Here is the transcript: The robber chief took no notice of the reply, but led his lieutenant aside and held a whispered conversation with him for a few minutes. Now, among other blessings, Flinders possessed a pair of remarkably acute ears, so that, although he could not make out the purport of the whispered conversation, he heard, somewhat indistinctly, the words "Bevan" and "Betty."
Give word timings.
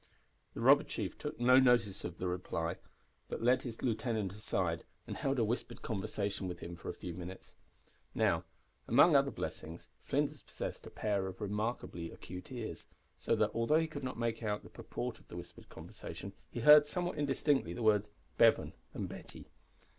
The 0.55 0.61
robber 0.61 0.81
chief 0.83 1.15
took 1.15 1.39
no 1.39 1.59
notice 1.59 2.03
of 2.03 2.17
the 2.17 2.27
reply, 2.27 2.77
but 3.29 3.43
led 3.43 3.61
his 3.61 3.83
lieutenant 3.83 4.33
aside 4.33 4.83
and 5.05 5.15
held 5.15 5.37
a 5.37 5.43
whispered 5.43 5.83
conversation 5.83 6.47
with 6.47 6.57
him 6.57 6.75
for 6.75 6.89
a 6.89 6.93
few 6.95 7.13
minutes. 7.13 7.53
Now, 8.15 8.43
among 8.87 9.15
other 9.15 9.29
blessings, 9.29 9.89
Flinders 10.01 10.41
possessed 10.41 10.87
a 10.87 10.89
pair 10.89 11.27
of 11.27 11.39
remarkably 11.39 12.09
acute 12.09 12.51
ears, 12.51 12.87
so 13.15 13.35
that, 13.35 13.51
although 13.53 13.77
he 13.79 13.85
could 13.85 14.03
not 14.03 14.17
make 14.17 14.41
out 14.41 14.63
the 14.63 14.69
purport 14.71 15.19
of 15.19 15.27
the 15.27 15.37
whispered 15.37 15.69
conversation, 15.69 16.33
he 16.49 16.61
heard, 16.61 16.87
somewhat 16.87 17.19
indistinctly, 17.19 17.73
the 17.73 17.83
words 17.83 18.09
"Bevan" 18.39 18.73
and 18.95 19.07
"Betty." 19.07 19.51